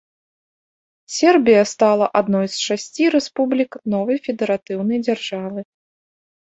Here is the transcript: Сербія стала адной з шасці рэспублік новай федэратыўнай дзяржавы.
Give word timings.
Сербія 1.17 1.61
стала 1.73 2.09
адной 2.21 2.47
з 2.55 2.63
шасці 2.67 3.03
рэспублік 3.19 3.71
новай 3.97 4.17
федэратыўнай 4.27 4.97
дзяржавы. 5.09 5.61